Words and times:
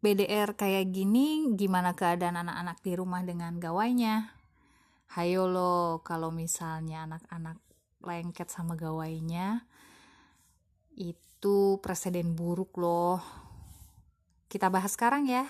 BDR 0.00 0.56
kayak 0.56 0.96
gini, 0.96 1.52
gimana 1.60 1.92
keadaan 1.92 2.40
anak-anak 2.40 2.80
di 2.80 2.96
rumah 2.96 3.20
dengan 3.20 3.60
gawainya? 3.60 4.32
Hayo 5.12 5.44
lo, 5.44 6.00
kalau 6.00 6.32
misalnya 6.32 7.04
anak-anak 7.04 7.60
lengket 8.00 8.48
sama 8.48 8.80
gawainya, 8.80 9.68
itu 10.96 11.76
presiden 11.84 12.32
buruk 12.32 12.80
loh. 12.80 13.20
Kita 14.48 14.72
bahas 14.72 14.96
sekarang 14.96 15.28
ya. 15.28 15.44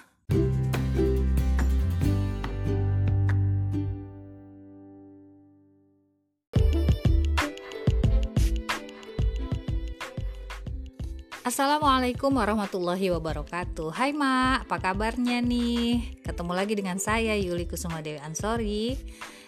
Assalamualaikum 11.41 12.37
warahmatullahi 12.37 13.17
wabarakatuh. 13.17 13.97
Hai 13.97 14.13
Mak, 14.13 14.69
apa 14.69 14.77
kabarnya 14.77 15.41
nih? 15.41 16.21
Ketemu 16.21 16.53
lagi 16.53 16.77
dengan 16.77 17.01
saya 17.01 17.33
Yuli 17.33 17.65
Kusuma 17.65 18.05
Dewi 18.05 18.21
Ansori. 18.21 18.93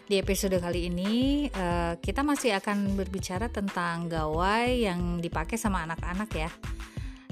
Di 0.08 0.16
episode 0.16 0.56
kali 0.56 0.88
ini 0.88 1.44
uh, 1.52 2.00
kita 2.00 2.24
masih 2.24 2.56
akan 2.56 2.96
berbicara 2.96 3.52
tentang 3.52 4.08
gawai 4.08 4.88
yang 4.88 5.20
dipakai 5.20 5.60
sama 5.60 5.84
anak-anak 5.84 6.32
ya. 6.32 6.48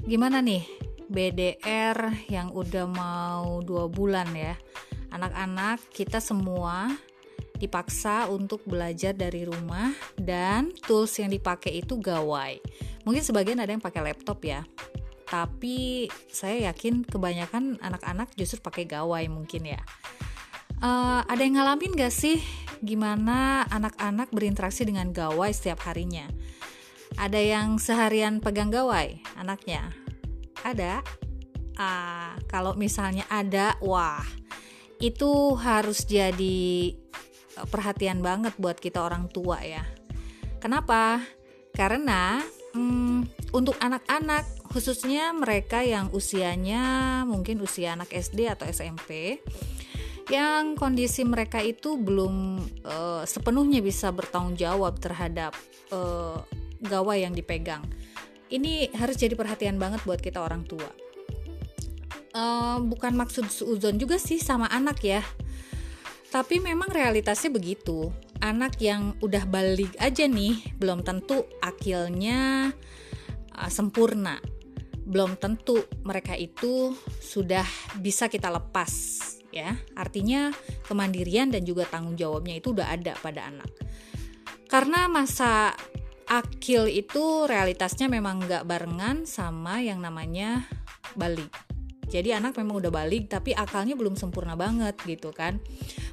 Gimana 0.05 0.45
nih 0.45 0.61
BDR 1.09 2.29
yang 2.29 2.53
udah 2.53 2.85
mau 2.85 3.65
dua 3.65 3.89
bulan 3.89 4.29
ya? 4.29 4.53
Anak-anak 5.09 5.89
kita 5.89 6.21
semua 6.21 6.85
dipaksa 7.61 8.25
untuk 8.33 8.65
belajar 8.65 9.13
dari 9.13 9.45
rumah 9.45 9.93
dan 10.17 10.73
tools 10.89 11.13
yang 11.21 11.29
dipakai 11.29 11.85
itu 11.85 12.01
gawai 12.01 12.57
Mungkin 13.01 13.23
sebagian 13.25 13.59
ada 13.61 13.73
yang 13.73 13.81
pakai 13.81 14.01
laptop 14.05 14.45
ya. 14.45 14.61
Tapi 15.25 16.11
saya 16.27 16.71
yakin 16.71 17.07
kebanyakan 17.07 17.79
anak-anak 17.79 18.35
justru 18.35 18.59
pakai 18.59 18.85
gawai 18.85 19.25
mungkin 19.31 19.63
ya. 19.63 19.81
Uh, 20.81 21.21
ada 21.29 21.41
yang 21.45 21.61
ngalamin 21.61 21.93
gak 21.93 22.13
sih 22.13 22.41
gimana 22.81 23.69
anak-anak 23.69 24.33
berinteraksi 24.33 24.81
dengan 24.83 25.13
gawai 25.13 25.49
setiap 25.53 25.85
harinya? 25.87 26.27
Ada 27.15 27.37
yang 27.37 27.77
seharian 27.77 28.43
pegang 28.43 28.73
gawai 28.73 29.21
anaknya? 29.37 29.93
Ada? 30.61 31.01
Uh, 31.79 32.35
kalau 32.51 32.75
misalnya 32.75 33.23
ada, 33.31 33.79
wah 33.79 34.25
itu 35.01 35.57
harus 35.57 36.05
jadi 36.05 36.93
perhatian 37.69 38.23
banget 38.23 38.55
buat 38.57 38.79
kita 38.79 39.03
orang 39.03 39.29
tua 39.29 39.61
ya. 39.61 39.85
Kenapa? 40.61 41.21
Karena 41.71 42.41
Hmm, 42.71 43.27
untuk 43.51 43.75
anak-anak, 43.83 44.47
khususnya 44.71 45.35
mereka 45.35 45.83
yang 45.83 46.07
usianya 46.15 47.23
mungkin 47.27 47.59
usia 47.59 47.99
anak 47.99 48.15
SD 48.15 48.47
atau 48.47 48.63
SMP, 48.63 49.43
yang 50.31 50.79
kondisi 50.79 51.27
mereka 51.27 51.59
itu 51.59 51.99
belum 51.99 52.63
uh, 52.87 53.23
sepenuhnya 53.27 53.83
bisa 53.83 54.07
bertanggung 54.15 54.55
jawab 54.55 55.03
terhadap 55.03 55.51
uh, 55.91 56.39
gawai 56.79 57.27
yang 57.27 57.35
dipegang. 57.35 57.83
Ini 58.47 58.95
harus 58.95 59.19
jadi 59.19 59.35
perhatian 59.35 59.75
banget 59.75 59.99
buat 60.07 60.23
kita 60.23 60.39
orang 60.39 60.63
tua. 60.63 60.87
Uh, 62.31 62.79
bukan 62.79 63.19
maksud 63.19 63.51
suzon 63.51 63.99
juga 63.99 64.15
sih 64.15 64.39
sama 64.39 64.71
anak 64.71 65.03
ya, 65.03 65.19
tapi 66.31 66.63
memang 66.63 66.87
realitasnya 66.87 67.51
begitu. 67.51 68.07
Anak 68.41 68.79
yang 68.81 69.19
udah 69.21 69.45
balik 69.45 69.93
aja 69.99 70.25
nih 70.25 70.73
belum 70.79 71.03
tentu 71.03 71.45
akilnya 71.59 72.71
uh, 73.53 73.69
sempurna. 73.69 74.39
Belum 75.03 75.35
tentu 75.35 75.83
mereka 76.07 76.33
itu 76.39 76.95
sudah 77.19 77.67
bisa 77.99 78.31
kita 78.31 78.47
lepas 78.47 78.89
ya. 79.51 79.75
Artinya 79.93 80.55
kemandirian 80.87 81.51
dan 81.51 81.67
juga 81.67 81.85
tanggung 81.85 82.15
jawabnya 82.15 82.57
itu 82.57 82.71
udah 82.71 82.87
ada 82.95 83.13
pada 83.19 83.51
anak. 83.51 83.69
Karena 84.71 85.11
masa 85.11 85.75
akil 86.31 86.87
itu 86.87 87.43
realitasnya 87.43 88.07
memang 88.07 88.47
nggak 88.47 88.63
barengan 88.63 89.27
sama 89.27 89.83
yang 89.83 89.99
namanya 89.99 90.63
balik 91.19 91.51
jadi 92.11 92.43
anak 92.43 92.59
memang 92.59 92.83
udah 92.83 92.91
balik 92.91 93.31
tapi 93.31 93.55
akalnya 93.55 93.95
belum 93.95 94.19
sempurna 94.19 94.59
banget 94.59 94.99
gitu 95.07 95.31
kan. 95.31 95.63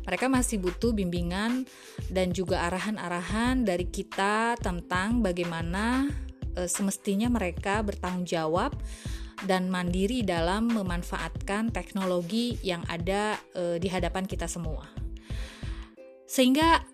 Mereka 0.06 0.30
masih 0.30 0.62
butuh 0.62 0.94
bimbingan 0.94 1.66
dan 2.06 2.30
juga 2.30 2.62
arahan-arahan 2.70 3.66
dari 3.66 3.90
kita 3.90 4.54
tentang 4.62 5.18
bagaimana 5.20 6.06
e, 6.54 6.70
semestinya 6.70 7.26
mereka 7.26 7.82
bertanggung 7.82 8.24
jawab 8.24 8.78
dan 9.42 9.66
mandiri 9.66 10.22
dalam 10.22 10.70
memanfaatkan 10.70 11.74
teknologi 11.74 12.54
yang 12.62 12.86
ada 12.86 13.34
e, 13.50 13.82
di 13.82 13.90
hadapan 13.90 14.22
kita 14.22 14.46
semua. 14.46 14.86
Sehingga 16.30 16.86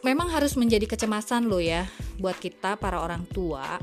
memang 0.00 0.32
harus 0.32 0.56
menjadi 0.56 0.88
kecemasan 0.88 1.44
loh 1.44 1.60
ya 1.60 1.84
buat 2.16 2.40
kita 2.40 2.80
para 2.80 3.04
orang 3.04 3.28
tua 3.28 3.76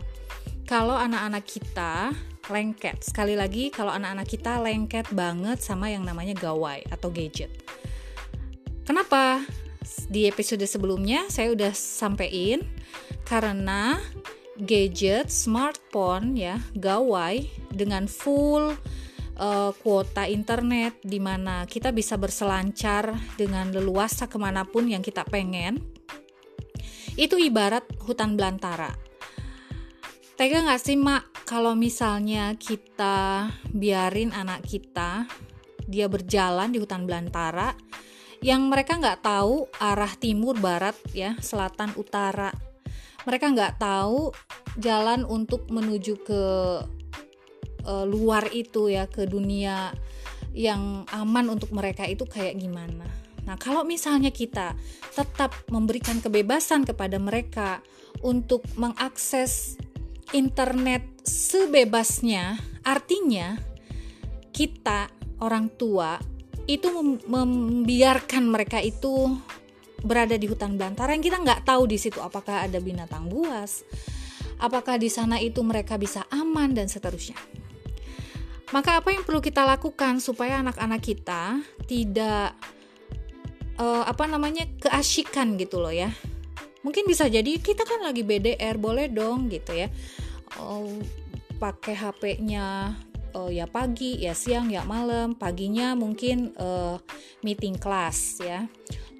kalau 0.65 0.97
anak-anak 0.97 1.45
kita 1.45 2.11
lengket. 2.49 3.03
Sekali 3.03 3.35
lagi, 3.35 3.69
kalau 3.69 3.91
anak-anak 3.93 4.27
kita 4.27 4.59
lengket 4.59 5.07
banget 5.11 5.59
sama 5.63 5.91
yang 5.91 6.03
namanya 6.03 6.35
gawai 6.35 6.83
atau 6.91 7.11
gadget. 7.11 7.51
Kenapa? 8.87 9.43
Di 10.07 10.27
episode 10.27 10.63
sebelumnya 10.63 11.27
saya 11.27 11.51
udah 11.51 11.71
sampein 11.75 12.63
karena 13.27 13.99
gadget, 14.59 15.31
smartphone 15.31 16.35
ya, 16.35 16.59
gawai 16.75 17.43
dengan 17.71 18.07
full 18.07 18.73
uh, 19.37 19.71
kuota 19.83 20.25
internet 20.27 20.99
di 21.03 21.19
mana 21.19 21.67
kita 21.67 21.91
bisa 21.93 22.15
berselancar 22.15 23.15
dengan 23.35 23.69
leluasa 23.71 24.27
ke 24.27 24.35
mana 24.39 24.63
pun 24.63 24.87
yang 24.87 25.03
kita 25.03 25.23
pengen. 25.27 25.79
Itu 27.17 27.35
ibarat 27.41 27.83
hutan 28.05 28.37
belantara 28.37 29.06
Tega 30.37 30.61
gak 30.61 30.77
sih 30.85 30.93
mak? 30.93 31.49
Kalau 31.49 31.73
misalnya 31.73 32.53
kita 32.61 33.49
biarin 33.73 34.29
anak 34.29 34.69
kita 34.69 35.25
dia 35.89 36.05
berjalan 36.05 36.69
di 36.69 36.77
hutan 36.77 37.09
belantara 37.09 37.73
yang 38.45 38.69
mereka 38.69 39.01
nggak 39.01 39.25
tahu 39.25 39.65
arah 39.81 40.13
timur 40.13 40.53
barat 40.61 40.93
ya 41.09 41.33
selatan 41.41 41.89
utara. 41.97 42.53
Mereka 43.25 43.49
nggak 43.49 43.81
tahu 43.81 44.29
jalan 44.77 45.25
untuk 45.25 45.73
menuju 45.73 46.21
ke 46.21 46.43
uh, 47.89 48.05
luar 48.05 48.53
itu 48.53 48.93
ya 48.93 49.09
ke 49.09 49.25
dunia 49.25 49.89
yang 50.53 51.01
aman 51.17 51.49
untuk 51.49 51.73
mereka 51.73 52.05
itu 52.05 52.29
kayak 52.29 52.61
gimana. 52.61 53.09
Nah 53.41 53.57
kalau 53.57 53.81
misalnya 53.81 54.29
kita 54.29 54.77
tetap 55.17 55.57
memberikan 55.73 56.21
kebebasan 56.21 56.85
kepada 56.85 57.17
mereka 57.17 57.81
untuk 58.21 58.61
mengakses 58.77 59.81
internet 60.35 61.23
sebebasnya, 61.23 62.59
artinya 62.83 63.59
kita 64.51 65.11
orang 65.43 65.69
tua 65.75 66.17
itu 66.67 66.91
mem 66.91 67.21
membiarkan 67.23 68.43
mereka 68.49 68.83
itu 68.83 69.37
berada 70.03 70.35
di 70.35 70.45
hutan 70.45 70.75
belantara 70.75 71.15
yang 71.15 71.23
kita 71.23 71.39
nggak 71.39 71.63
tahu 71.63 71.87
di 71.87 71.97
situ 71.97 72.19
apakah 72.19 72.67
ada 72.67 72.77
binatang 72.77 73.31
buas, 73.31 73.87
apakah 74.59 74.99
di 74.99 75.07
sana 75.07 75.39
itu 75.39 75.63
mereka 75.63 75.95
bisa 75.95 76.27
aman 76.33 76.75
dan 76.75 76.91
seterusnya. 76.91 77.37
Maka 78.75 78.99
apa 78.99 79.15
yang 79.15 79.23
perlu 79.23 79.39
kita 79.39 79.63
lakukan 79.63 80.19
supaya 80.19 80.59
anak-anak 80.59 80.99
kita 80.99 81.63
tidak 81.87 82.51
uh, 83.79 84.03
apa 84.03 84.27
namanya 84.27 84.67
keasikan 84.81 85.55
gitu 85.55 85.79
loh 85.79 85.93
ya 85.93 86.11
mungkin 86.81 87.05
bisa 87.09 87.25
jadi 87.29 87.57
kita 87.57 87.83
kan 87.85 88.03
lagi 88.05 88.21
BDR 88.21 88.77
boleh 88.77 89.09
dong 89.09 89.49
gitu 89.49 89.73
ya. 89.73 89.89
Oh, 90.61 90.97
pakai 91.57 91.97
HP-nya 91.97 92.93
uh, 93.33 93.49
ya 93.51 93.65
pagi 93.69 94.21
ya 94.21 94.33
siang 94.33 94.69
ya 94.69 94.85
malam. 94.85 95.37
Paginya 95.37 95.93
mungkin 95.93 96.53
uh, 96.57 96.97
meeting 97.41 97.77
kelas 97.77 98.41
ya. 98.41 98.65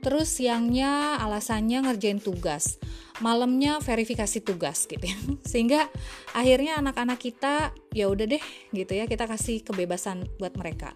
Terus 0.01 0.30
siangnya 0.30 1.19
alasannya 1.19 1.83
ngerjain 1.83 2.21
tugas. 2.21 2.77
Malamnya 3.18 3.81
verifikasi 3.81 4.45
tugas 4.45 4.86
gitu 4.86 5.01
ya. 5.01 5.18
Sehingga 5.51 5.89
akhirnya 6.38 6.77
anak-anak 6.80 7.18
kita 7.18 7.74
ya 7.92 8.07
udah 8.07 8.30
deh 8.30 8.44
gitu 8.71 8.94
ya 8.94 9.10
kita 9.10 9.25
kasih 9.25 9.65
kebebasan 9.65 10.30
buat 10.38 10.53
mereka 10.53 10.94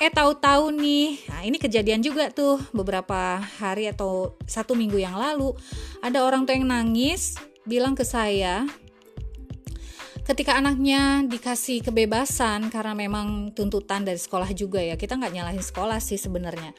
eh 0.00 0.08
tahu-tahu 0.08 0.72
nih. 0.72 1.28
Nah 1.28 1.40
ini 1.44 1.60
kejadian 1.60 2.00
juga 2.00 2.32
tuh 2.32 2.56
beberapa 2.72 3.36
hari 3.60 3.92
atau 3.92 4.32
satu 4.48 4.72
minggu 4.72 4.96
yang 4.96 5.12
lalu. 5.12 5.52
Ada 6.00 6.24
orang 6.24 6.48
tua 6.48 6.56
yang 6.56 6.72
nangis 6.72 7.36
bilang 7.68 7.92
ke 7.92 8.02
saya 8.02 8.64
ketika 10.24 10.56
anaknya 10.56 11.26
dikasih 11.26 11.82
kebebasan 11.84 12.70
karena 12.70 12.94
memang 12.96 13.50
tuntutan 13.52 14.06
dari 14.06 14.16
sekolah 14.16 14.54
juga 14.54 14.78
ya 14.78 14.94
kita 14.94 15.18
nggak 15.18 15.34
nyalahin 15.36 15.60
sekolah 15.60 16.00
sih 16.00 16.16
sebenarnya. 16.16 16.72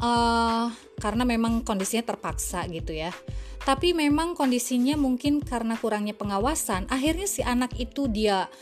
Uh, 0.00 0.72
karena 1.00 1.24
memang 1.24 1.64
kondisinya 1.64 2.04
terpaksa 2.12 2.68
gitu 2.68 2.92
ya. 2.92 3.08
Tapi 3.64 3.92
memang 3.96 4.36
kondisinya 4.36 5.00
mungkin 5.00 5.40
karena 5.40 5.80
kurangnya 5.80 6.12
pengawasan 6.12 6.88
akhirnya 6.92 7.24
si 7.24 7.40
anak 7.40 7.72
itu 7.80 8.04
dia 8.08 8.52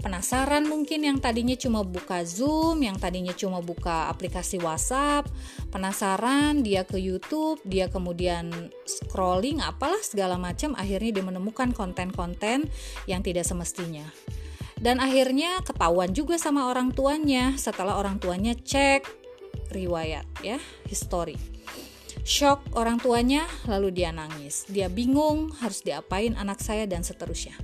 penasaran 0.00 0.68
mungkin 0.68 1.04
yang 1.04 1.18
tadinya 1.18 1.56
cuma 1.58 1.82
buka 1.82 2.22
Zoom, 2.22 2.84
yang 2.84 2.96
tadinya 2.96 3.32
cuma 3.32 3.58
buka 3.64 4.08
aplikasi 4.12 4.60
WhatsApp, 4.60 5.28
penasaran 5.72 6.60
dia 6.60 6.84
ke 6.84 7.00
YouTube, 7.00 7.60
dia 7.66 7.88
kemudian 7.90 8.70
scrolling 8.86 9.60
apalah 9.64 10.00
segala 10.04 10.36
macam 10.36 10.76
akhirnya 10.78 11.20
dia 11.20 11.24
menemukan 11.24 11.72
konten-konten 11.72 12.68
yang 13.08 13.20
tidak 13.20 13.44
semestinya. 13.44 14.04
Dan 14.76 15.00
akhirnya 15.00 15.64
ketahuan 15.64 16.12
juga 16.12 16.36
sama 16.36 16.68
orang 16.68 16.92
tuanya 16.92 17.56
setelah 17.56 17.96
orang 17.96 18.20
tuanya 18.20 18.52
cek 18.52 19.08
riwayat 19.72 20.28
ya, 20.44 20.60
history. 20.84 21.40
Shock 22.26 22.74
orang 22.74 22.98
tuanya, 22.98 23.46
lalu 23.70 24.02
dia 24.02 24.10
nangis. 24.10 24.66
Dia 24.66 24.90
bingung 24.90 25.54
harus 25.62 25.86
diapain 25.86 26.34
anak 26.34 26.58
saya 26.58 26.82
dan 26.84 27.06
seterusnya. 27.06 27.54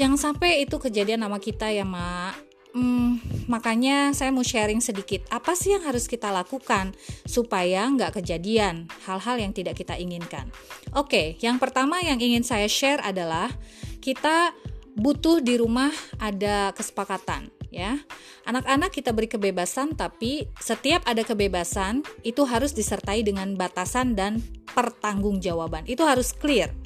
Jangan 0.00 0.16
sampai 0.16 0.64
itu 0.64 0.80
kejadian 0.80 1.20
sama 1.20 1.36
kita 1.36 1.68
ya, 1.68 1.84
Mak. 1.84 2.48
Hmm, 2.72 3.20
makanya 3.52 4.16
saya 4.16 4.32
mau 4.32 4.40
sharing 4.40 4.80
sedikit 4.80 5.26
apa 5.28 5.52
sih 5.52 5.76
yang 5.76 5.84
harus 5.84 6.08
kita 6.08 6.32
lakukan 6.32 6.96
supaya 7.28 7.84
nggak 7.84 8.16
kejadian 8.22 8.88
hal-hal 9.04 9.36
yang 9.36 9.52
tidak 9.52 9.76
kita 9.76 10.00
inginkan. 10.00 10.48
Oke, 10.96 11.36
yang 11.44 11.60
pertama 11.60 12.00
yang 12.00 12.16
ingin 12.16 12.46
saya 12.46 12.64
share 12.64 13.02
adalah 13.04 13.52
kita 14.00 14.56
butuh 14.96 15.44
di 15.44 15.60
rumah 15.60 15.92
ada 16.16 16.72
kesepakatan 16.72 17.52
ya. 17.68 18.00
Anak-anak 18.46 18.94
kita 18.94 19.12
beri 19.12 19.28
kebebasan 19.28 19.98
tapi 19.98 20.48
setiap 20.62 21.04
ada 21.04 21.26
kebebasan 21.26 22.06
itu 22.24 22.46
harus 22.48 22.72
disertai 22.72 23.20
dengan 23.20 23.52
batasan 23.58 24.16
dan 24.16 24.40
pertanggungjawaban. 24.72 25.84
Itu 25.90 26.06
harus 26.06 26.32
clear. 26.32 26.79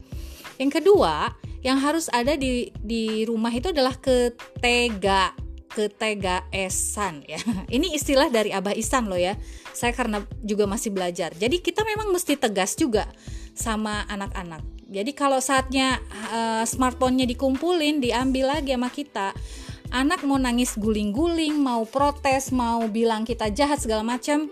Yang 0.58 0.82
kedua, 0.82 1.34
yang 1.64 1.80
harus 1.80 2.12
ada 2.12 2.36
di 2.36 2.70
di 2.78 3.24
rumah 3.24 3.50
itu 3.50 3.72
adalah 3.72 3.96
ketega 3.96 5.32
ketegaesan 5.74 7.26
ya. 7.26 7.40
Ini 7.76 7.98
istilah 7.98 8.30
dari 8.30 8.54
Abah 8.54 8.72
Isan 8.78 9.10
loh 9.10 9.18
ya. 9.18 9.34
Saya 9.74 9.90
karena 9.90 10.22
juga 10.38 10.70
masih 10.70 10.94
belajar. 10.94 11.34
Jadi 11.34 11.58
kita 11.58 11.82
memang 11.82 12.14
mesti 12.14 12.38
tegas 12.38 12.78
juga 12.78 13.10
sama 13.58 14.06
anak-anak. 14.06 14.62
Jadi 14.86 15.10
kalau 15.16 15.42
saatnya 15.42 15.98
uh, 16.30 16.62
smartphone-nya 16.62 17.26
dikumpulin, 17.26 17.98
diambil 17.98 18.54
lagi 18.54 18.70
sama 18.70 18.90
kita, 18.94 19.34
anak 19.90 20.22
mau 20.22 20.38
nangis 20.38 20.78
guling-guling, 20.78 21.58
mau 21.58 21.82
protes, 21.82 22.54
mau 22.54 22.86
bilang 22.86 23.26
kita 23.26 23.50
jahat 23.50 23.82
segala 23.82 24.06
macam, 24.06 24.46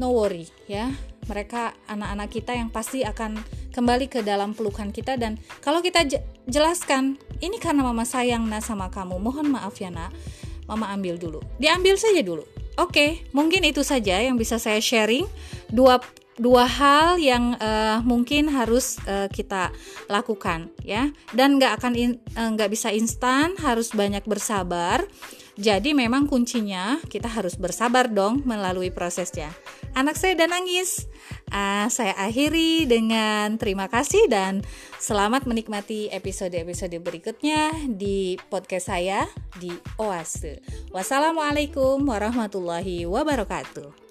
no 0.00 0.16
worry 0.16 0.48
ya. 0.64 0.88
Mereka 1.26 1.90
anak-anak 1.90 2.28
kita 2.30 2.54
yang 2.54 2.70
pasti 2.70 3.02
akan 3.02 3.36
kembali 3.76 4.08
ke 4.08 4.24
dalam 4.24 4.56
pelukan 4.56 4.88
kita. 4.88 5.20
Dan 5.20 5.36
kalau 5.60 5.84
kita 5.84 6.08
jelaskan 6.48 7.20
ini 7.44 7.60
karena 7.60 7.84
mama 7.84 8.08
sayang 8.08 8.48
nak 8.48 8.64
sama 8.64 8.88
kamu. 8.88 9.20
Mohon 9.20 9.60
maaf 9.60 9.76
ya 9.76 9.92
nak. 9.92 10.16
Mama 10.64 10.88
ambil 10.96 11.20
dulu. 11.20 11.44
Diambil 11.60 12.00
saja 12.00 12.24
dulu. 12.24 12.48
Oke 12.80 13.24
mungkin 13.36 13.60
itu 13.68 13.84
saja 13.84 14.16
yang 14.16 14.40
bisa 14.40 14.56
saya 14.56 14.80
sharing. 14.80 15.28
Dua 15.68 16.00
dua 16.36 16.68
hal 16.68 17.16
yang 17.16 17.56
uh, 17.56 18.04
mungkin 18.04 18.48
harus 18.48 18.96
uh, 19.04 19.28
kita 19.28 19.68
lakukan 20.08 20.72
ya. 20.80 21.12
Dan 21.36 21.60
nggak 21.60 21.76
akan 21.76 21.92
eh, 21.96 22.16
nggak 22.32 22.68
uh, 22.68 22.72
bisa 22.72 22.88
instan 22.96 23.52
harus 23.60 23.92
banyak 23.92 24.24
bersabar 24.24 25.04
jadi 25.56 25.96
memang 25.96 26.28
kuncinya 26.28 27.00
kita 27.08 27.32
harus 27.32 27.56
bersabar 27.56 28.12
dong 28.12 28.44
melalui 28.44 28.92
prosesnya. 28.92 29.48
Anak 29.96 30.20
saya 30.20 30.36
udah 30.36 30.52
nangis. 30.52 31.08
Uh, 31.48 31.88
saya 31.88 32.12
akhiri 32.20 32.84
dengan 32.84 33.56
terima 33.56 33.88
kasih 33.88 34.28
dan 34.28 34.60
selamat 35.00 35.48
menikmati 35.48 36.12
episode-episode 36.12 37.00
berikutnya 37.00 37.72
di 37.88 38.36
podcast 38.52 38.92
saya 38.92 39.24
di 39.56 39.72
Oase. 39.96 40.60
Wassalamualaikum 40.92 42.04
warahmatullahi 42.04 43.08
wabarakatuh. 43.08 44.05